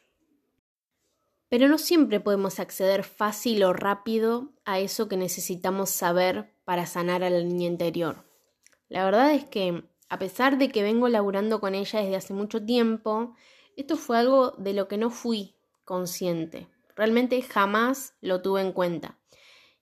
Pero 1.54 1.68
no 1.68 1.78
siempre 1.78 2.18
podemos 2.18 2.58
acceder 2.58 3.04
fácil 3.04 3.62
o 3.62 3.72
rápido 3.72 4.50
a 4.64 4.80
eso 4.80 5.06
que 5.06 5.16
necesitamos 5.16 5.88
saber 5.88 6.52
para 6.64 6.84
sanar 6.84 7.22
a 7.22 7.30
la 7.30 7.44
niña 7.44 7.68
interior. 7.68 8.24
La 8.88 9.04
verdad 9.04 9.32
es 9.32 9.44
que, 9.44 9.84
a 10.08 10.18
pesar 10.18 10.58
de 10.58 10.68
que 10.70 10.82
vengo 10.82 11.08
laburando 11.08 11.60
con 11.60 11.76
ella 11.76 12.00
desde 12.00 12.16
hace 12.16 12.34
mucho 12.34 12.66
tiempo, 12.66 13.36
esto 13.76 13.96
fue 13.96 14.18
algo 14.18 14.50
de 14.58 14.72
lo 14.72 14.88
que 14.88 14.98
no 14.98 15.10
fui 15.10 15.54
consciente. 15.84 16.66
Realmente 16.96 17.40
jamás 17.40 18.14
lo 18.20 18.42
tuve 18.42 18.60
en 18.60 18.72
cuenta. 18.72 19.20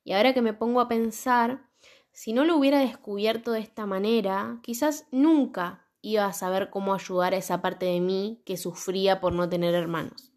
Y 0.05 0.13
ahora 0.13 0.35
que 0.35 0.43
me 0.43 0.53
pongo 0.53 0.79
a 0.79 0.89
pensar, 0.89 1.71
si 2.13 2.35
no 2.35 2.45
lo 2.45 2.59
hubiera 2.59 2.81
descubierto 2.81 3.51
de 3.53 3.61
esta 3.61 3.87
manera, 3.87 4.61
quizás 4.63 5.07
nunca 5.11 5.87
iba 6.03 6.27
a 6.27 6.35
saber 6.35 6.69
cómo 6.69 6.93
ayudar 6.93 7.33
a 7.33 7.39
esa 7.39 7.63
parte 7.63 7.87
de 7.87 8.01
mí 8.01 8.43
que 8.45 8.59
sufría 8.59 9.23
por 9.23 9.33
no 9.33 9.49
tener 9.49 9.75
hermanos. 9.75 10.32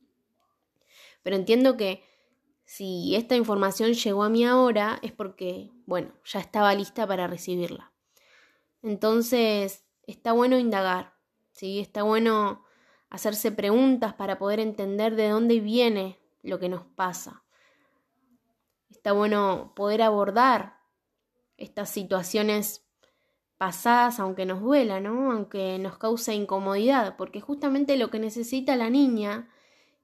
Pero 1.25 1.37
entiendo 1.37 1.75
que 1.75 2.03
si 2.65 3.15
esta 3.15 3.35
información 3.35 3.93
llegó 3.93 4.23
a 4.23 4.29
mí 4.29 4.45
ahora 4.45 4.99
es 5.01 5.11
porque, 5.11 5.71
bueno, 5.87 6.13
ya 6.23 6.39
estaba 6.39 6.75
lista 6.75 7.07
para 7.07 7.25
recibirla. 7.25 7.91
Entonces, 8.83 9.87
está 10.05 10.33
bueno 10.33 10.59
indagar, 10.59 11.15
¿sí? 11.51 11.79
Está 11.79 12.03
bueno 12.03 12.63
hacerse 13.09 13.51
preguntas 13.51 14.13
para 14.13 14.37
poder 14.37 14.59
entender 14.59 15.15
de 15.15 15.29
dónde 15.29 15.59
viene 15.61 16.19
lo 16.43 16.59
que 16.59 16.69
nos 16.69 16.85
pasa. 16.85 17.43
Está 18.91 19.11
bueno 19.13 19.73
poder 19.75 20.03
abordar 20.03 20.77
estas 21.57 21.89
situaciones 21.89 22.85
pasadas, 23.57 24.19
aunque 24.19 24.45
nos 24.45 24.61
duela, 24.61 24.99
¿no? 24.99 25.31
Aunque 25.31 25.79
nos 25.79 25.97
cause 25.97 26.35
incomodidad, 26.35 27.15
porque 27.17 27.41
justamente 27.41 27.97
lo 27.97 28.11
que 28.11 28.19
necesita 28.19 28.75
la 28.75 28.91
niña 28.91 29.49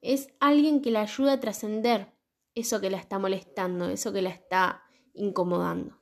es 0.01 0.27
alguien 0.39 0.81
que 0.81 0.91
la 0.91 1.01
ayude 1.01 1.31
a 1.31 1.39
trascender 1.39 2.13
eso 2.55 2.81
que 2.81 2.89
la 2.89 2.97
está 2.97 3.19
molestando, 3.19 3.89
eso 3.89 4.11
que 4.11 4.21
la 4.21 4.29
está 4.29 4.83
incomodando. 5.13 6.01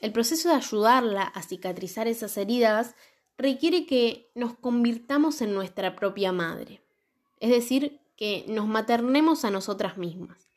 El 0.00 0.12
proceso 0.12 0.48
de 0.48 0.54
ayudarla 0.54 1.22
a 1.22 1.42
cicatrizar 1.42 2.06
esas 2.06 2.36
heridas 2.36 2.94
requiere 3.38 3.86
que 3.86 4.30
nos 4.34 4.54
convirtamos 4.56 5.40
en 5.42 5.54
nuestra 5.54 5.96
propia 5.96 6.32
madre, 6.32 6.82
es 7.40 7.50
decir, 7.50 8.00
que 8.16 8.44
nos 8.48 8.66
maternemos 8.66 9.44
a 9.44 9.50
nosotras 9.50 9.98
mismas. 9.98 10.48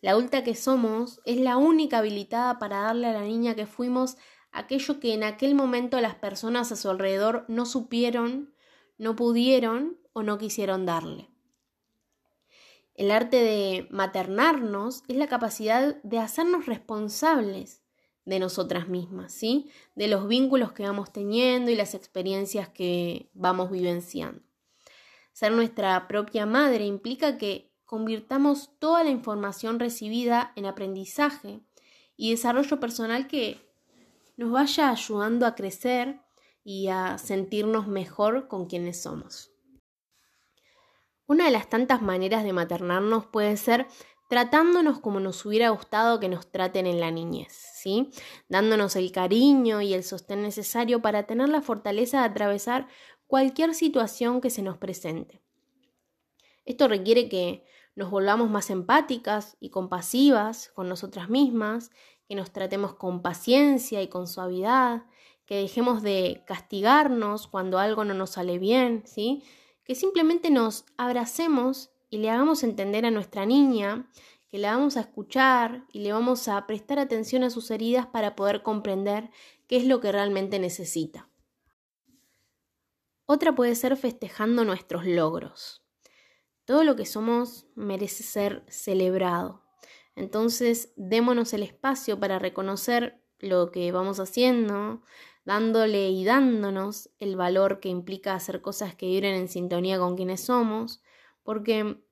La 0.00 0.12
adulta 0.12 0.44
que 0.44 0.54
somos 0.54 1.20
es 1.24 1.38
la 1.38 1.56
única 1.56 1.98
habilitada 1.98 2.58
para 2.58 2.82
darle 2.82 3.08
a 3.08 3.12
la 3.12 3.22
niña 3.22 3.54
que 3.54 3.66
fuimos 3.66 4.16
aquello 4.52 5.00
que 5.00 5.12
en 5.14 5.24
aquel 5.24 5.54
momento 5.54 6.00
las 6.00 6.14
personas 6.14 6.72
a 6.72 6.76
su 6.76 6.88
alrededor 6.88 7.44
no 7.48 7.66
supieron, 7.66 8.54
no 8.98 9.16
pudieron 9.16 9.98
o 10.16 10.22
no 10.22 10.38
quisieron 10.38 10.86
darle. 10.86 11.28
El 12.94 13.10
arte 13.10 13.36
de 13.36 13.86
maternarnos 13.90 15.02
es 15.08 15.16
la 15.18 15.26
capacidad 15.26 16.02
de 16.04 16.18
hacernos 16.18 16.64
responsables 16.64 17.82
de 18.24 18.38
nosotras 18.38 18.88
mismas, 18.88 19.34
¿sí? 19.34 19.70
De 19.94 20.08
los 20.08 20.26
vínculos 20.26 20.72
que 20.72 20.84
vamos 20.84 21.12
teniendo 21.12 21.70
y 21.70 21.76
las 21.76 21.92
experiencias 21.92 22.70
que 22.70 23.28
vamos 23.34 23.70
vivenciando. 23.70 24.40
Ser 25.34 25.52
nuestra 25.52 26.08
propia 26.08 26.46
madre 26.46 26.86
implica 26.86 27.36
que 27.36 27.70
convirtamos 27.84 28.70
toda 28.78 29.04
la 29.04 29.10
información 29.10 29.78
recibida 29.78 30.54
en 30.56 30.64
aprendizaje 30.64 31.60
y 32.16 32.30
desarrollo 32.30 32.80
personal 32.80 33.28
que 33.28 33.60
nos 34.38 34.50
vaya 34.50 34.88
ayudando 34.88 35.44
a 35.44 35.54
crecer 35.54 36.22
y 36.64 36.88
a 36.88 37.18
sentirnos 37.18 37.86
mejor 37.86 38.48
con 38.48 38.64
quienes 38.64 39.02
somos. 39.02 39.52
Una 41.26 41.46
de 41.46 41.50
las 41.50 41.68
tantas 41.68 42.02
maneras 42.02 42.44
de 42.44 42.52
maternarnos 42.52 43.26
puede 43.26 43.56
ser 43.56 43.86
tratándonos 44.28 45.00
como 45.00 45.20
nos 45.20 45.44
hubiera 45.44 45.70
gustado 45.70 46.20
que 46.20 46.28
nos 46.28 46.50
traten 46.50 46.86
en 46.86 47.00
la 47.00 47.10
niñez, 47.10 47.52
¿sí? 47.52 48.10
Dándonos 48.48 48.96
el 48.96 49.12
cariño 49.12 49.80
y 49.80 49.94
el 49.94 50.04
sostén 50.04 50.42
necesario 50.42 51.00
para 51.00 51.24
tener 51.24 51.48
la 51.48 51.62
fortaleza 51.62 52.20
de 52.20 52.26
atravesar 52.26 52.88
cualquier 53.26 53.74
situación 53.74 54.40
que 54.40 54.50
se 54.50 54.62
nos 54.62 54.78
presente. 54.78 55.42
Esto 56.64 56.88
requiere 56.88 57.28
que 57.28 57.64
nos 57.94 58.10
volvamos 58.10 58.50
más 58.50 58.70
empáticas 58.70 59.56
y 59.60 59.70
compasivas 59.70 60.70
con 60.74 60.88
nosotras 60.88 61.28
mismas, 61.28 61.90
que 62.28 62.34
nos 62.34 62.52
tratemos 62.52 62.94
con 62.94 63.22
paciencia 63.22 64.02
y 64.02 64.08
con 64.08 64.26
suavidad, 64.26 65.04
que 65.46 65.56
dejemos 65.56 66.02
de 66.02 66.42
castigarnos 66.46 67.46
cuando 67.46 67.78
algo 67.78 68.04
no 68.04 68.14
nos 68.14 68.30
sale 68.30 68.58
bien, 68.58 69.04
¿sí? 69.06 69.44
Que 69.86 69.94
simplemente 69.94 70.50
nos 70.50 70.84
abracemos 70.96 71.90
y 72.10 72.18
le 72.18 72.30
hagamos 72.30 72.62
entender 72.62 73.06
a 73.06 73.10
nuestra 73.10 73.46
niña 73.46 74.10
que 74.48 74.58
la 74.58 74.76
vamos 74.76 74.96
a 74.96 75.00
escuchar 75.00 75.86
y 75.92 76.00
le 76.00 76.12
vamos 76.12 76.48
a 76.48 76.66
prestar 76.66 76.98
atención 76.98 77.42
a 77.42 77.50
sus 77.50 77.70
heridas 77.70 78.06
para 78.06 78.36
poder 78.36 78.62
comprender 78.62 79.30
qué 79.66 79.76
es 79.76 79.86
lo 79.86 80.00
que 80.00 80.12
realmente 80.12 80.58
necesita. 80.58 81.28
Otra 83.26 83.54
puede 83.54 83.74
ser 83.74 83.96
festejando 83.96 84.64
nuestros 84.64 85.04
logros. 85.04 85.84
Todo 86.64 86.84
lo 86.84 86.96
que 86.96 87.06
somos 87.06 87.66
merece 87.74 88.22
ser 88.22 88.64
celebrado. 88.68 89.64
Entonces, 90.14 90.92
démonos 90.96 91.52
el 91.52 91.62
espacio 91.62 92.18
para 92.18 92.38
reconocer 92.38 93.22
lo 93.38 93.70
que 93.70 93.92
vamos 93.92 94.18
haciendo, 94.18 95.02
dándole 95.46 96.10
y 96.10 96.24
dándonos 96.24 97.08
el 97.20 97.36
valor 97.36 97.78
que 97.78 97.88
implica 97.88 98.34
hacer 98.34 98.60
cosas 98.60 98.96
que 98.96 99.06
vibren 99.06 99.36
en 99.36 99.48
sintonía 99.48 99.96
con 99.96 100.16
quienes 100.16 100.42
somos, 100.42 101.00
porque 101.44 102.02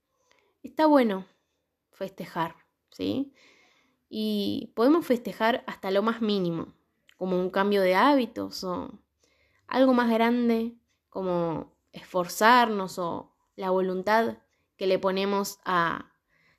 está 0.63 0.87
bueno 0.87 1.27
festejar, 1.91 2.55
¿sí? 2.93 3.35
Y 4.09 4.73
podemos 4.77 5.05
festejar 5.05 5.65
hasta 5.67 5.91
lo 5.91 6.01
más 6.01 6.23
mínimo, 6.23 6.75
como 7.17 7.39
un 7.39 7.51
cambio 7.51 7.83
de 7.83 7.97
hábitos 7.97 8.63
o 8.63 9.01
algo 9.67 9.95
más 9.95 10.11
grande, 10.11 10.77
como 11.11 11.77
esforzarnos 11.91 13.01
o 13.01 13.35
la 13.57 13.71
voluntad 13.71 14.39
que 14.77 14.87
le 14.87 15.01
ponemos 15.01 15.59
a 15.65 16.13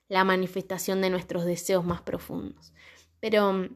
la 0.08 0.24
manifestación 0.24 1.00
de 1.00 1.08
nuestros 1.08 1.46
deseos 1.46 1.86
más 1.86 2.02
profundos. 2.02 2.74
Pero 3.18 3.70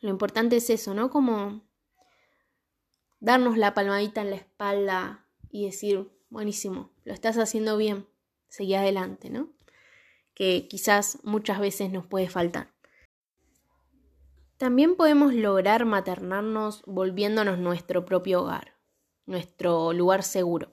lo 0.00 0.10
importante 0.10 0.56
es 0.56 0.68
eso, 0.68 0.92
¿no? 0.92 1.08
Como 1.08 1.65
darnos 3.20 3.56
la 3.56 3.74
palmadita 3.74 4.20
en 4.20 4.30
la 4.30 4.36
espalda 4.36 5.26
y 5.50 5.64
decir, 5.64 6.10
buenísimo, 6.30 6.90
lo 7.04 7.12
estás 7.12 7.38
haciendo 7.38 7.76
bien, 7.76 8.06
seguí 8.48 8.74
adelante, 8.74 9.30
¿no? 9.30 9.50
Que 10.34 10.68
quizás 10.68 11.18
muchas 11.22 11.60
veces 11.60 11.90
nos 11.90 12.06
puede 12.06 12.28
faltar. 12.28 12.74
También 14.58 14.96
podemos 14.96 15.34
lograr 15.34 15.84
maternarnos 15.84 16.82
volviéndonos 16.86 17.58
nuestro 17.58 18.04
propio 18.06 18.42
hogar, 18.42 18.74
nuestro 19.26 19.92
lugar 19.92 20.22
seguro, 20.22 20.72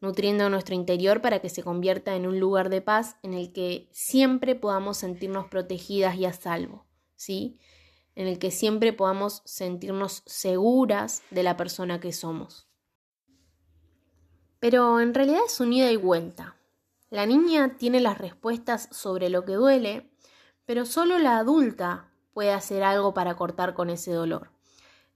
nutriendo 0.00 0.48
nuestro 0.48 0.76
interior 0.76 1.20
para 1.20 1.40
que 1.40 1.48
se 1.48 1.62
convierta 1.62 2.14
en 2.14 2.26
un 2.26 2.38
lugar 2.38 2.70
de 2.70 2.82
paz 2.82 3.16
en 3.22 3.34
el 3.34 3.52
que 3.52 3.88
siempre 3.90 4.54
podamos 4.54 4.98
sentirnos 4.98 5.48
protegidas 5.48 6.16
y 6.16 6.24
a 6.24 6.32
salvo, 6.32 6.86
¿sí? 7.16 7.58
En 8.14 8.26
el 8.26 8.38
que 8.38 8.50
siempre 8.50 8.92
podamos 8.92 9.42
sentirnos 9.44 10.22
seguras 10.26 11.22
de 11.30 11.42
la 11.42 11.56
persona 11.56 12.00
que 12.00 12.12
somos. 12.12 12.68
Pero 14.58 15.00
en 15.00 15.14
realidad 15.14 15.40
es 15.46 15.58
un 15.60 15.72
ida 15.72 15.90
y 15.90 15.96
vuelta. 15.96 16.56
La 17.08 17.26
niña 17.26 17.76
tiene 17.78 18.00
las 18.00 18.18
respuestas 18.18 18.88
sobre 18.92 19.30
lo 19.30 19.44
que 19.44 19.54
duele, 19.54 20.12
pero 20.66 20.86
solo 20.86 21.18
la 21.18 21.38
adulta 21.38 22.10
puede 22.32 22.52
hacer 22.52 22.82
algo 22.82 23.14
para 23.14 23.36
cortar 23.36 23.74
con 23.74 23.90
ese 23.90 24.12
dolor. 24.12 24.50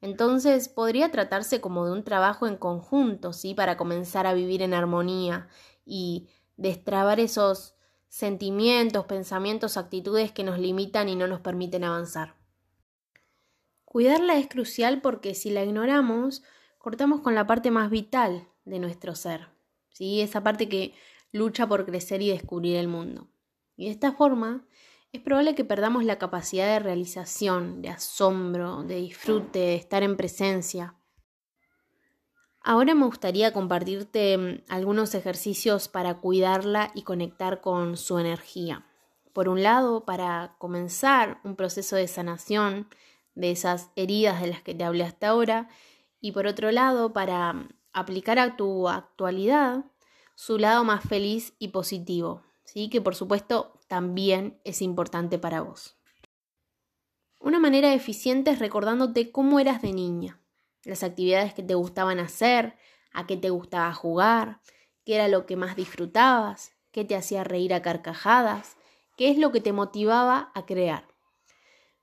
Entonces 0.00 0.68
podría 0.68 1.10
tratarse 1.10 1.60
como 1.60 1.86
de 1.86 1.92
un 1.92 2.04
trabajo 2.04 2.46
en 2.46 2.56
conjunto, 2.56 3.32
¿sí? 3.32 3.54
Para 3.54 3.76
comenzar 3.76 4.26
a 4.26 4.34
vivir 4.34 4.60
en 4.60 4.74
armonía 4.74 5.48
y 5.86 6.28
destrabar 6.56 7.20
esos 7.20 7.74
sentimientos, 8.08 9.06
pensamientos, 9.06 9.76
actitudes 9.76 10.32
que 10.32 10.44
nos 10.44 10.58
limitan 10.58 11.08
y 11.08 11.16
no 11.16 11.26
nos 11.26 11.40
permiten 11.40 11.84
avanzar. 11.84 12.34
Cuidarla 13.94 14.38
es 14.38 14.48
crucial 14.48 15.00
porque 15.00 15.36
si 15.36 15.50
la 15.50 15.62
ignoramos, 15.62 16.42
cortamos 16.78 17.20
con 17.20 17.36
la 17.36 17.46
parte 17.46 17.70
más 17.70 17.90
vital 17.90 18.48
de 18.64 18.80
nuestro 18.80 19.14
ser, 19.14 19.50
¿sí? 19.90 20.20
esa 20.20 20.42
parte 20.42 20.68
que 20.68 20.94
lucha 21.30 21.68
por 21.68 21.86
crecer 21.86 22.20
y 22.20 22.28
descubrir 22.28 22.74
el 22.74 22.88
mundo. 22.88 23.28
Y 23.76 23.84
de 23.84 23.92
esta 23.92 24.10
forma 24.10 24.66
es 25.12 25.20
probable 25.20 25.54
que 25.54 25.64
perdamos 25.64 26.02
la 26.02 26.18
capacidad 26.18 26.66
de 26.66 26.80
realización, 26.80 27.82
de 27.82 27.90
asombro, 27.90 28.82
de 28.82 28.96
disfrute, 28.96 29.60
de 29.60 29.74
estar 29.76 30.02
en 30.02 30.16
presencia. 30.16 30.96
Ahora 32.62 32.96
me 32.96 33.06
gustaría 33.06 33.52
compartirte 33.52 34.36
mm, 34.36 34.62
algunos 34.70 35.14
ejercicios 35.14 35.86
para 35.86 36.14
cuidarla 36.14 36.90
y 36.96 37.02
conectar 37.02 37.60
con 37.60 37.96
su 37.96 38.18
energía. 38.18 38.88
Por 39.32 39.48
un 39.48 39.62
lado, 39.62 40.04
para 40.04 40.56
comenzar 40.58 41.38
un 41.44 41.54
proceso 41.54 41.94
de 41.94 42.08
sanación 42.08 42.88
de 43.34 43.50
esas 43.50 43.90
heridas 43.96 44.40
de 44.40 44.48
las 44.48 44.62
que 44.62 44.74
te 44.74 44.84
hablé 44.84 45.04
hasta 45.04 45.28
ahora, 45.28 45.68
y 46.20 46.32
por 46.32 46.46
otro 46.46 46.70
lado, 46.70 47.12
para 47.12 47.52
mm, 47.52 47.68
aplicar 47.92 48.38
a 48.38 48.56
tu 48.56 48.88
actualidad 48.88 49.84
su 50.34 50.58
lado 50.58 50.84
más 50.84 51.04
feliz 51.04 51.54
y 51.58 51.68
positivo, 51.68 52.42
¿sí? 52.64 52.88
que 52.88 53.00
por 53.00 53.14
supuesto 53.14 53.78
también 53.88 54.58
es 54.64 54.82
importante 54.82 55.38
para 55.38 55.60
vos. 55.60 55.96
Una 57.38 57.58
manera 57.58 57.92
eficiente 57.92 58.50
es 58.50 58.58
recordándote 58.58 59.30
cómo 59.30 59.60
eras 59.60 59.82
de 59.82 59.92
niña, 59.92 60.40
las 60.84 61.02
actividades 61.02 61.54
que 61.54 61.62
te 61.62 61.74
gustaban 61.74 62.18
hacer, 62.18 62.76
a 63.12 63.26
qué 63.26 63.36
te 63.36 63.50
gustaba 63.50 63.92
jugar, 63.92 64.60
qué 65.04 65.16
era 65.16 65.28
lo 65.28 65.46
que 65.46 65.56
más 65.56 65.76
disfrutabas, 65.76 66.72
qué 66.90 67.04
te 67.04 67.16
hacía 67.16 67.44
reír 67.44 67.74
a 67.74 67.82
carcajadas, 67.82 68.76
qué 69.16 69.30
es 69.30 69.38
lo 69.38 69.52
que 69.52 69.60
te 69.60 69.72
motivaba 69.72 70.50
a 70.54 70.66
crear. 70.66 71.06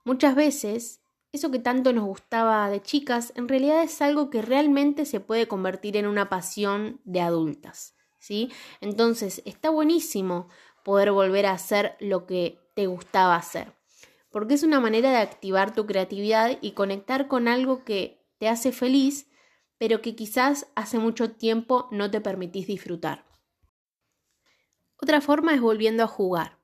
Muchas 0.04 0.36
veces, 0.36 1.01
eso 1.32 1.52
que 1.52 1.60
tanto 1.60 1.94
nos 1.94 2.06
gustaba 2.06 2.70
de 2.70 2.82
chicas, 2.82 3.32
en 3.36 3.48
realidad 3.48 3.84
es 3.84 4.02
algo 4.02 4.30
que 4.30 4.42
realmente 4.42 5.06
se 5.06 5.20
puede 5.20 5.48
convertir 5.48 5.96
en 5.98 6.08
una 6.08 6.30
pasión 6.30 7.00
de 7.06 7.22
adultas. 7.22 7.96
¿sí? 8.22 8.52
Entonces, 8.80 9.42
está 9.46 9.70
buenísimo 9.70 10.48
poder 10.84 11.12
volver 11.12 11.46
a 11.46 11.52
hacer 11.52 11.96
lo 12.00 12.26
que 12.26 12.60
te 12.76 12.88
gustaba 12.88 13.36
hacer, 13.36 13.74
porque 14.30 14.54
es 14.54 14.64
una 14.64 14.80
manera 14.80 15.12
de 15.12 15.18
activar 15.18 15.74
tu 15.74 15.86
creatividad 15.86 16.58
y 16.62 16.72
conectar 16.72 17.28
con 17.28 17.48
algo 17.48 17.84
que 17.84 18.26
te 18.38 18.48
hace 18.48 18.72
feliz, 18.72 19.28
pero 19.78 20.02
que 20.02 20.16
quizás 20.16 20.68
hace 20.76 21.00
mucho 21.00 21.32
tiempo 21.32 21.88
no 21.92 22.10
te 22.10 22.22
permitís 22.22 22.68
disfrutar. 22.68 23.26
Otra 24.98 25.20
forma 25.20 25.54
es 25.56 25.62
volviendo 25.62 26.04
a 26.04 26.08
jugar. 26.08 26.61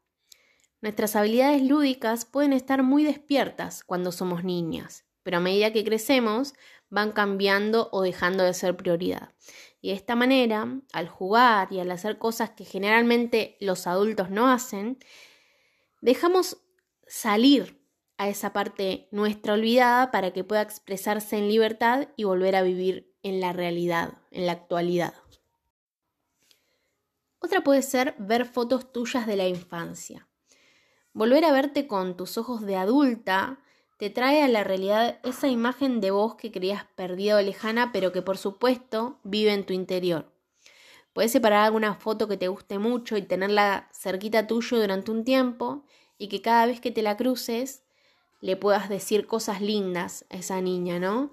Nuestras 0.79 1.15
habilidades 1.15 1.63
lúdicas 1.63 2.25
pueden 2.25 2.53
estar 2.53 2.83
muy 2.83 3.03
despiertas 3.03 3.83
cuando 3.83 4.11
somos 4.11 4.43
niñas, 4.43 5.05
pero 5.23 5.37
a 5.37 5.41
medida 5.41 5.73
que 5.73 5.83
crecemos 5.83 6.53
van 6.89 7.11
cambiando 7.11 7.89
o 7.91 8.01
dejando 8.01 8.43
de 8.43 8.53
ser 8.53 8.77
prioridad. 8.77 9.33
Y 9.81 9.89
de 9.89 9.95
esta 9.95 10.15
manera, 10.15 10.79
al 10.93 11.07
jugar 11.09 11.69
y 11.71 11.79
al 11.79 11.89
hacer 11.91 12.19
cosas 12.19 12.51
que 12.51 12.63
generalmente 12.63 13.57
los 13.59 13.87
adultos 13.87 14.29
no 14.29 14.49
hacen, 14.49 14.99
dejamos 16.01 16.57
salir 17.07 17.83
a 18.17 18.29
esa 18.29 18.53
parte 18.53 19.07
nuestra 19.11 19.53
olvidada 19.53 20.11
para 20.11 20.31
que 20.31 20.43
pueda 20.43 20.61
expresarse 20.61 21.37
en 21.37 21.47
libertad 21.47 22.09
y 22.15 22.23
volver 22.23 22.55
a 22.55 22.61
vivir 22.61 23.13
en 23.23 23.39
la 23.39 23.51
realidad, 23.51 24.19
en 24.31 24.45
la 24.45 24.53
actualidad. 24.53 25.13
Otra 27.39 27.61
puede 27.61 27.81
ser 27.81 28.15
ver 28.17 28.45
fotos 28.45 28.91
tuyas 28.91 29.27
de 29.27 29.35
la 29.35 29.47
infancia. 29.47 30.26
Volver 31.13 31.45
a 31.45 31.51
verte 31.51 31.87
con 31.87 32.15
tus 32.15 32.37
ojos 32.37 32.61
de 32.61 32.75
adulta 32.75 33.59
te 33.97 34.09
trae 34.09 34.43
a 34.43 34.47
la 34.47 34.63
realidad 34.63 35.19
esa 35.23 35.47
imagen 35.47 36.01
de 36.01 36.11
vos 36.11 36.35
que 36.35 36.51
creías 36.51 36.85
perdida 36.95 37.37
o 37.37 37.41
lejana, 37.41 37.91
pero 37.91 38.11
que 38.11 38.21
por 38.21 38.37
supuesto 38.37 39.19
vive 39.23 39.53
en 39.53 39.65
tu 39.65 39.73
interior. 39.73 40.31
Puedes 41.13 41.31
separar 41.31 41.65
alguna 41.65 41.95
foto 41.95 42.27
que 42.27 42.37
te 42.37 42.47
guste 42.47 42.77
mucho 42.77 43.17
y 43.17 43.23
tenerla 43.23 43.89
cerquita 43.91 44.45
tuyo 44.45 44.79
durante 44.79 45.09
un 45.09 45.23
tiempo 45.23 45.83
y 46.19 46.27
que 46.27 46.43
cada 46.43 46.67
vez 46.67 46.79
que 46.79 46.91
te 46.91 47.01
la 47.01 47.17
cruces 47.17 47.83
le 48.39 48.55
puedas 48.55 48.87
decir 48.87 49.25
cosas 49.25 49.61
lindas 49.61 50.25
a 50.29 50.37
esa 50.37 50.61
niña, 50.61 50.99
¿no? 50.99 51.31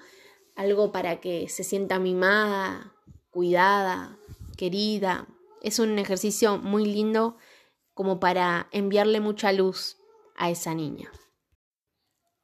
Algo 0.57 0.91
para 0.91 1.21
que 1.21 1.51
se 1.51 1.65
sienta 1.65 1.99
mimada, 1.99 2.95
cuidada, 3.31 4.17
querida. 4.57 5.27
Es 5.61 5.79
un 5.79 5.99
ejercicio 5.99 6.57
muy 6.57 6.87
lindo 6.87 7.37
como 7.95 8.21
para 8.21 8.69
enviarle 8.73 9.21
mucha 9.21 9.53
luz 9.53 9.97
a 10.37 10.51
esa 10.51 10.75
niña. 10.75 11.11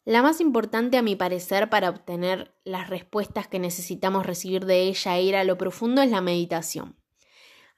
La 0.05 0.23
más 0.23 0.41
importante 0.41 0.97
a 0.97 1.03
mi 1.03 1.15
parecer 1.15 1.69
para 1.69 1.91
obtener 1.91 2.55
las 2.65 2.89
respuestas 2.89 3.47
que 3.47 3.59
necesitamos 3.59 4.25
recibir 4.25 4.65
de 4.65 4.83
ella 4.83 5.19
e 5.19 5.23
ir 5.23 5.37
a 5.37 5.45
lo 5.45 5.59
profundo 5.59 6.01
es 6.01 6.11
la 6.11 6.21
meditación. 6.21 6.97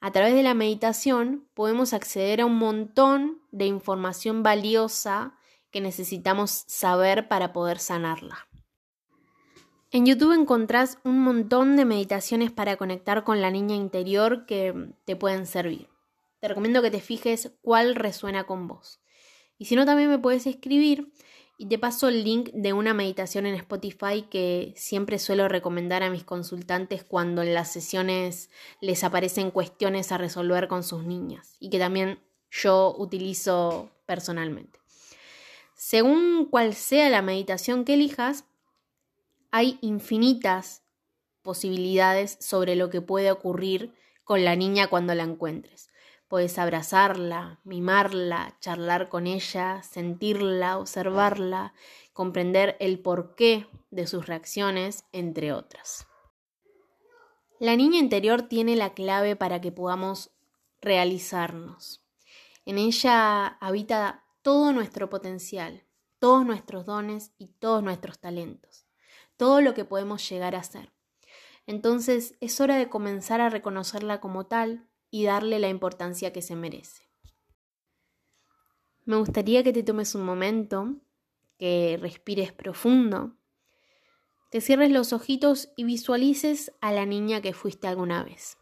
A 0.00 0.12
través 0.12 0.34
de 0.34 0.42
la 0.42 0.54
meditación 0.54 1.48
podemos 1.54 1.92
acceder 1.92 2.40
a 2.40 2.46
un 2.46 2.56
montón 2.56 3.42
de 3.50 3.66
información 3.66 4.42
valiosa 4.42 5.34
que 5.70 5.80
necesitamos 5.80 6.64
saber 6.68 7.28
para 7.28 7.52
poder 7.52 7.78
sanarla. 7.78 8.48
En 9.90 10.06
YouTube 10.06 10.32
encontrás 10.32 10.98
un 11.04 11.20
montón 11.20 11.76
de 11.76 11.84
meditaciones 11.84 12.50
para 12.50 12.76
conectar 12.76 13.24
con 13.24 13.42
la 13.42 13.50
niña 13.50 13.76
interior 13.76 14.46
que 14.46 14.94
te 15.04 15.16
pueden 15.16 15.46
servir. 15.46 15.91
Te 16.42 16.48
recomiendo 16.48 16.82
que 16.82 16.90
te 16.90 17.00
fijes 17.00 17.52
cuál 17.62 17.94
resuena 17.94 18.42
con 18.42 18.66
vos. 18.66 19.00
Y 19.58 19.66
si 19.66 19.76
no, 19.76 19.86
también 19.86 20.10
me 20.10 20.18
puedes 20.18 20.44
escribir 20.48 21.12
y 21.56 21.66
te 21.66 21.78
paso 21.78 22.08
el 22.08 22.24
link 22.24 22.50
de 22.52 22.72
una 22.72 22.94
meditación 22.94 23.46
en 23.46 23.54
Spotify 23.54 24.22
que 24.28 24.74
siempre 24.76 25.20
suelo 25.20 25.46
recomendar 25.46 26.02
a 26.02 26.10
mis 26.10 26.24
consultantes 26.24 27.04
cuando 27.04 27.42
en 27.42 27.54
las 27.54 27.72
sesiones 27.72 28.50
les 28.80 29.04
aparecen 29.04 29.52
cuestiones 29.52 30.10
a 30.10 30.18
resolver 30.18 30.66
con 30.66 30.82
sus 30.82 31.04
niñas 31.04 31.54
y 31.60 31.70
que 31.70 31.78
también 31.78 32.18
yo 32.50 32.92
utilizo 32.98 33.92
personalmente. 34.04 34.80
Según 35.76 36.46
cual 36.46 36.74
sea 36.74 37.08
la 37.08 37.22
meditación 37.22 37.84
que 37.84 37.94
elijas, 37.94 38.46
hay 39.52 39.78
infinitas 39.80 40.82
posibilidades 41.42 42.36
sobre 42.40 42.74
lo 42.74 42.90
que 42.90 43.00
puede 43.00 43.30
ocurrir 43.30 43.94
con 44.24 44.44
la 44.44 44.56
niña 44.56 44.88
cuando 44.88 45.14
la 45.14 45.22
encuentres. 45.22 45.91
Puedes 46.32 46.56
abrazarla, 46.58 47.60
mimarla, 47.62 48.56
charlar 48.58 49.10
con 49.10 49.26
ella, 49.26 49.82
sentirla, 49.82 50.78
observarla, 50.78 51.74
comprender 52.14 52.74
el 52.80 53.00
porqué 53.00 53.66
de 53.90 54.06
sus 54.06 54.24
reacciones, 54.24 55.04
entre 55.12 55.52
otras. 55.52 56.06
La 57.58 57.76
niña 57.76 57.98
interior 57.98 58.40
tiene 58.40 58.76
la 58.76 58.94
clave 58.94 59.36
para 59.36 59.60
que 59.60 59.72
podamos 59.72 60.30
realizarnos. 60.80 62.02
En 62.64 62.78
ella 62.78 63.46
habita 63.60 64.24
todo 64.40 64.72
nuestro 64.72 65.10
potencial, 65.10 65.84
todos 66.18 66.46
nuestros 66.46 66.86
dones 66.86 67.32
y 67.36 67.48
todos 67.48 67.82
nuestros 67.82 68.18
talentos, 68.20 68.86
todo 69.36 69.60
lo 69.60 69.74
que 69.74 69.84
podemos 69.84 70.26
llegar 70.30 70.56
a 70.56 70.62
ser. 70.62 70.94
Entonces 71.66 72.36
es 72.40 72.58
hora 72.58 72.76
de 72.76 72.88
comenzar 72.88 73.42
a 73.42 73.50
reconocerla 73.50 74.22
como 74.22 74.46
tal 74.46 74.88
y 75.12 75.24
darle 75.24 75.60
la 75.60 75.68
importancia 75.68 76.32
que 76.32 76.40
se 76.42 76.56
merece. 76.56 77.06
Me 79.04 79.16
gustaría 79.16 79.62
que 79.62 79.72
te 79.72 79.82
tomes 79.82 80.14
un 80.14 80.24
momento, 80.24 80.96
que 81.58 81.98
respires 82.00 82.50
profundo, 82.52 83.36
te 84.50 84.60
cierres 84.60 84.90
los 84.90 85.12
ojitos 85.12 85.70
y 85.76 85.84
visualices 85.84 86.72
a 86.80 86.92
la 86.92 87.04
niña 87.04 87.42
que 87.42 87.52
fuiste 87.52 87.88
alguna 87.88 88.24
vez. 88.24 88.56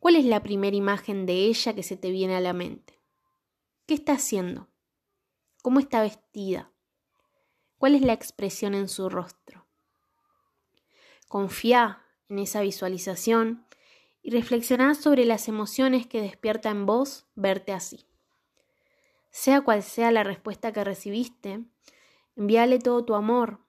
¿Cuál 0.00 0.16
es 0.16 0.24
la 0.24 0.42
primera 0.42 0.76
imagen 0.76 1.24
de 1.24 1.44
ella 1.44 1.74
que 1.74 1.84
se 1.84 1.96
te 1.96 2.10
viene 2.10 2.34
a 2.34 2.40
la 2.40 2.52
mente? 2.52 3.00
¿Qué 3.86 3.94
está 3.94 4.14
haciendo? 4.14 4.68
¿Cómo 5.62 5.78
está 5.78 6.00
vestida? 6.00 6.72
¿Cuál 7.78 7.94
es 7.94 8.02
la 8.02 8.12
expresión 8.12 8.74
en 8.74 8.88
su 8.88 9.08
rostro? 9.08 9.66
Confía 11.28 12.02
en 12.28 12.40
esa 12.40 12.60
visualización 12.60 13.65
y 14.26 14.30
reflexionar 14.30 14.96
sobre 14.96 15.24
las 15.24 15.46
emociones 15.46 16.08
que 16.08 16.20
despierta 16.20 16.68
en 16.70 16.84
vos 16.84 17.26
verte 17.36 17.72
así. 17.72 18.08
Sea 19.30 19.60
cual 19.60 19.84
sea 19.84 20.10
la 20.10 20.24
respuesta 20.24 20.72
que 20.72 20.82
recibiste, 20.82 21.64
envíale 22.34 22.80
todo 22.80 23.04
tu 23.04 23.14
amor 23.14 23.60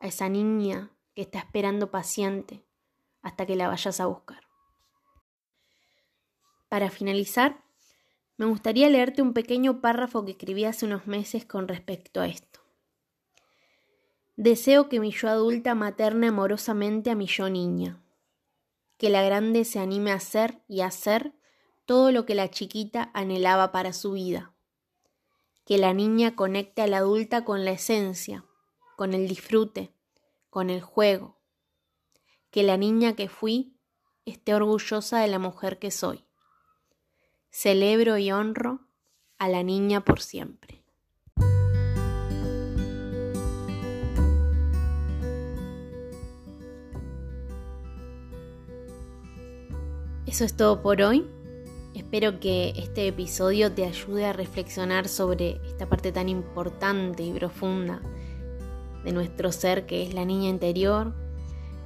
a 0.00 0.08
esa 0.08 0.28
niña 0.28 0.90
que 1.14 1.22
está 1.22 1.38
esperando 1.38 1.92
paciente 1.92 2.64
hasta 3.22 3.46
que 3.46 3.54
la 3.54 3.68
vayas 3.68 4.00
a 4.00 4.06
buscar. 4.06 4.48
Para 6.68 6.90
finalizar, 6.90 7.62
me 8.36 8.46
gustaría 8.46 8.88
leerte 8.88 9.22
un 9.22 9.32
pequeño 9.32 9.80
párrafo 9.80 10.24
que 10.24 10.32
escribí 10.32 10.64
hace 10.64 10.86
unos 10.86 11.06
meses 11.06 11.44
con 11.44 11.68
respecto 11.68 12.20
a 12.20 12.26
esto. 12.26 12.58
Deseo 14.34 14.88
que 14.88 14.98
mi 14.98 15.12
yo 15.12 15.28
adulta 15.28 15.76
materne 15.76 16.26
amorosamente 16.26 17.10
a 17.10 17.14
mi 17.14 17.28
yo 17.28 17.48
niña, 17.48 17.99
que 19.00 19.08
la 19.08 19.22
grande 19.22 19.64
se 19.64 19.78
anime 19.78 20.12
a 20.12 20.16
hacer 20.16 20.60
y 20.68 20.82
hacer 20.82 21.32
todo 21.86 22.12
lo 22.12 22.26
que 22.26 22.34
la 22.34 22.50
chiquita 22.50 23.10
anhelaba 23.14 23.72
para 23.72 23.94
su 23.94 24.12
vida, 24.12 24.52
que 25.64 25.78
la 25.78 25.94
niña 25.94 26.36
conecte 26.36 26.82
a 26.82 26.86
la 26.86 26.98
adulta 26.98 27.46
con 27.46 27.64
la 27.64 27.70
esencia, 27.70 28.44
con 28.96 29.14
el 29.14 29.26
disfrute, 29.26 29.94
con 30.50 30.68
el 30.68 30.82
juego, 30.82 31.40
que 32.50 32.62
la 32.62 32.76
niña 32.76 33.16
que 33.16 33.30
fui 33.30 33.74
esté 34.26 34.52
orgullosa 34.52 35.20
de 35.20 35.28
la 35.28 35.38
mujer 35.38 35.78
que 35.78 35.90
soy. 35.90 36.26
Celebro 37.48 38.18
y 38.18 38.30
honro 38.32 38.86
a 39.38 39.48
la 39.48 39.62
niña 39.62 40.04
por 40.04 40.20
siempre. 40.20 40.79
Eso 50.30 50.44
es 50.44 50.54
todo 50.54 50.80
por 50.80 51.02
hoy. 51.02 51.26
Espero 51.92 52.38
que 52.38 52.72
este 52.76 53.08
episodio 53.08 53.72
te 53.72 53.84
ayude 53.84 54.26
a 54.26 54.32
reflexionar 54.32 55.08
sobre 55.08 55.60
esta 55.66 55.88
parte 55.88 56.12
tan 56.12 56.28
importante 56.28 57.24
y 57.24 57.32
profunda 57.32 58.00
de 59.02 59.10
nuestro 59.10 59.50
ser 59.50 59.86
que 59.86 60.04
es 60.04 60.14
la 60.14 60.24
niña 60.24 60.48
interior 60.48 61.12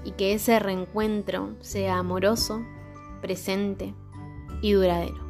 y 0.05 0.11
que 0.11 0.35
ese 0.35 0.59
reencuentro 0.59 1.55
sea 1.61 1.97
amoroso, 1.97 2.63
presente 3.23 3.95
y 4.61 4.73
duradero. 4.73 5.27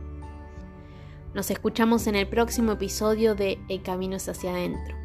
Nos 1.35 1.53
escuchamos 1.53 2.09
en 2.09 2.17
el 2.17 2.27
próximo 2.27 2.73
episodio 2.73 3.37
de 3.37 3.61
El 3.69 3.81
Camino 3.83 4.17
es 4.17 4.29
hacia 4.29 4.51
adentro. 4.51 4.97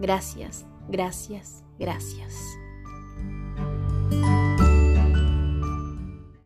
Gracias, 0.00 0.64
gracias, 0.88 1.62
gracias. 1.78 2.38